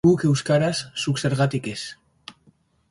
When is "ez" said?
1.75-1.79